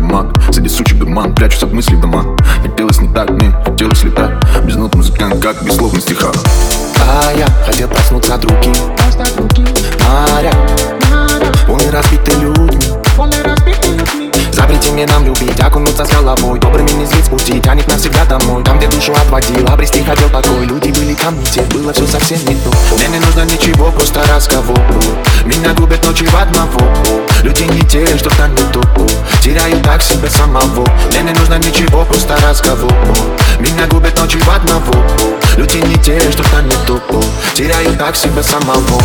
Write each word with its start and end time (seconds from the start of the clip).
маг 0.00 0.26
Среди 0.50 0.68
сучек 0.68 0.98
дурман, 0.98 1.34
прячусь 1.34 1.62
от 1.62 1.72
мыслей 1.72 1.96
в 1.96 2.00
дома. 2.00 2.24
Хотелось 2.62 3.00
не 3.00 3.08
так, 3.12 3.30
мне 3.30 3.52
хотелось 3.64 4.02
летать. 4.02 4.32
Без 4.64 4.76
нот 4.76 4.94
музыкант, 4.94 5.42
как 5.42 5.62
без 5.62 5.76
слов 5.76 5.92
на 5.92 6.00
стихах. 6.00 6.34
А 7.00 7.32
я 7.36 7.46
хотел 7.66 7.88
проснуться 7.88 8.34
от 8.34 8.44
руки. 8.44 8.72
Моря 10.08 10.52
Полны 11.66 11.90
разбиты 11.90 12.32
людьми 12.32 14.28
Запрети 14.52 14.90
мне 14.90 15.06
нам 15.06 15.24
любить, 15.24 15.60
окунуться 15.60 16.04
с 16.04 16.10
головой. 16.10 16.58
Добрыми 16.58 16.90
не 16.90 17.06
сбить 17.06 17.26
с 17.26 17.28
пути, 17.28 17.60
тянет 17.60 17.86
навсегда 17.88 18.24
домой. 18.24 18.64
Там, 18.64 18.78
где 18.78 18.88
душу 18.88 19.12
отводил, 19.12 19.66
обрести 19.68 20.02
хотел 20.02 20.28
покой. 20.30 20.66
Люди 20.66 20.88
были 20.98 21.14
ко 21.14 21.30
мне, 21.30 21.44
те 21.44 21.62
было 21.62 21.92
все 21.92 22.06
совсем 22.06 22.38
не 22.46 22.56
то. 22.56 22.70
Мне 22.96 23.06
не 23.08 23.24
нужно 23.24 23.44
ничего, 23.44 23.92
просто 23.92 24.20
разговор. 24.34 24.80
Меня 25.44 25.74
губят 25.74 26.04
ночи 26.04 26.26
в 26.26 26.34
одного. 26.34 26.80
Люди 27.42 27.62
не 27.64 27.82
те, 27.82 28.04
что 28.18 28.30
там 28.30 28.50
не 28.54 28.62
то 28.72 28.80
Теряю 29.48 29.82
так 29.82 30.02
себя 30.02 30.28
самого. 30.28 30.86
Мне 31.08 31.22
не 31.22 31.32
нужно 31.32 31.54
ничего, 31.54 32.04
просто 32.04 32.36
разговор. 32.36 32.92
Меня 33.58 33.86
губят 33.86 34.20
ночи 34.20 34.36
в 34.36 34.48
одного. 34.50 34.92
Люди 35.56 35.78
не 35.78 35.96
те, 35.96 36.20
что 36.30 36.42
там 36.50 36.68
не 36.68 36.76
то 36.86 37.00
Теряю 37.54 37.96
так 37.96 38.14
себя 38.14 38.42
самого 38.42 39.00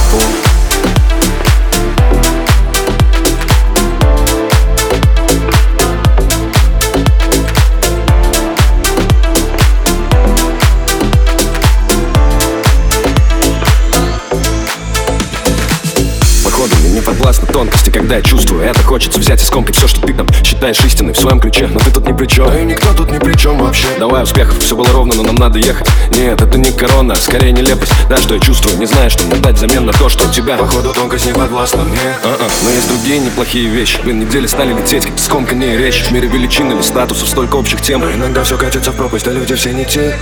подвластны 17.33 17.47
тонкости, 17.47 17.89
когда 17.89 18.15
я 18.17 18.21
чувствую 18.21 18.63
Это 18.63 18.81
хочется 18.83 19.19
взять 19.19 19.41
и 19.41 19.45
скомкать 19.45 19.75
все, 19.75 19.87
что 19.87 20.01
ты 20.01 20.13
там 20.13 20.27
считаешь 20.43 20.79
истиной. 20.83 21.13
В 21.13 21.17
своем 21.17 21.39
ключе 21.39 21.67
Но 21.67 21.79
ты 21.79 21.91
тут 21.91 22.07
ни 22.07 22.13
при 22.13 22.27
чем 22.27 22.47
Да 22.47 22.59
и 22.59 22.65
никто 22.65 22.93
тут 22.93 23.11
ни 23.11 23.17
при 23.17 23.33
чем 23.33 23.57
вообще. 23.57 23.87
Давай 23.99 24.23
успехов, 24.23 24.57
все 24.59 24.75
было 24.75 24.87
ровно, 24.91 25.15
но 25.15 25.23
нам 25.23 25.35
надо 25.35 25.59
ехать. 25.59 25.87
Нет, 26.11 26.41
это 26.41 26.57
не 26.57 26.71
корона, 26.71 27.15
скорее 27.15 27.51
нелепость. 27.51 27.91
Да, 28.09 28.17
что 28.17 28.35
я 28.35 28.39
чувствую, 28.39 28.77
не 28.77 28.85
знаю, 28.85 29.09
что 29.09 29.23
мне 29.25 29.35
дать 29.37 29.55
взамен 29.55 29.85
на 29.85 29.93
то, 29.93 30.09
что 30.09 30.27
у 30.27 30.31
тебя. 30.31 30.57
Походу 30.57 30.93
тонкость 30.93 31.25
не 31.25 31.33
подвластна 31.33 31.83
мне 31.83 31.99
А-а, 32.23 32.47
но 32.63 32.69
есть 32.69 32.87
другие 32.87 33.19
неплохие 33.19 33.67
вещи. 33.69 33.99
Блин, 34.03 34.19
недели 34.19 34.47
стали 34.47 34.73
лететь, 34.73 35.05
как 35.05 35.19
скомканнее 35.19 35.77
речь 35.77 36.03
В 36.03 36.11
мире 36.11 36.27
величин 36.27 36.71
или 36.71 36.81
статусов 36.81 37.27
столько 37.29 37.55
общих 37.55 37.81
тем. 37.81 38.01
Но 38.01 38.11
иногда 38.11 38.43
все 38.43 38.57
катится 38.57 38.91
в 38.91 38.95
пропасть, 38.95 39.27
а 39.27 39.31
люди 39.31 39.55
все 39.55 39.71
не 39.71 39.85
те. 39.85 40.15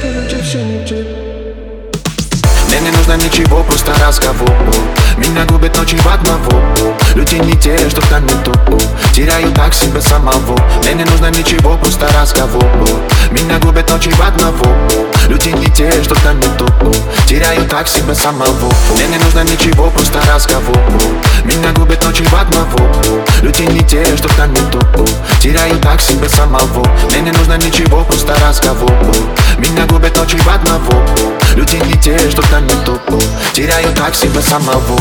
Мне 2.68 2.80
не 2.80 2.98
нужно 2.98 3.18
ничего, 3.18 3.64
просто 3.64 3.94
разговор. 4.06 4.50
Меня 5.18 5.46
губят 5.46 5.78
ночи 5.78 5.98
в 5.98 6.08
одного 6.08 6.61
Люди 7.62 7.76
не 7.76 7.78
те, 7.78 7.90
что 7.90 8.02
там 8.09 8.26
не 8.26 8.34
то 8.44 8.52
Теряю 9.14 9.52
так 9.54 9.73
себя 9.73 10.02
самого. 10.02 10.58
Мне 10.81 10.94
не 10.95 11.04
нужно 11.04 11.30
ничего, 11.30 11.78
просто 11.78 12.08
разговор. 12.20 12.64
Меня 13.31 13.59
губят 13.59 13.90
ночи 13.90 14.09
в 14.09 14.22
одного. 14.22 14.66
Люди 15.28 15.50
не 15.50 15.68
те, 15.69 15.91
что 16.03 16.16
там 16.16 16.40
не 16.40 16.47
то 16.58 16.66
Теряю 17.28 17.68
так 17.69 17.88
себя 17.88 18.16
самого. 18.16 18.74
Мне 18.96 19.08
не 19.08 19.18
нужно 19.19 19.44
ничего, 19.44 19.91
просто 19.91 20.19
разговор. 20.34 20.78
Меня 21.44 21.72
губят 21.75 22.03
ночи 22.03 22.24
в 22.24 22.34
одного. 22.34 22.80
Люди 23.44 23.63
не 23.63 23.81
те, 23.81 24.03
что 24.18 24.28
там 24.36 24.52
не 24.53 24.62
то 24.72 24.80
Теряю 25.40 25.78
так 25.81 26.02
себя 26.02 26.30
самого. 26.30 26.84
Мне 27.12 27.22
не 27.22 27.31
нужно 27.31 27.57
ничего, 27.57 28.03
просто 28.03 28.34
разговор. 28.44 28.91
Меня 29.59 29.86
губят 29.86 30.18
ночи 30.18 30.38
в 30.38 30.47
одного. 30.47 31.06
Люди 31.56 31.75
не 31.75 31.94
те, 32.02 32.18
что 32.31 32.41
там 32.50 32.66
не 32.66 32.75
то 32.86 33.00
Теряю 33.53 33.94
так 33.94 34.16
себя 34.16 34.41
самого 34.41 34.97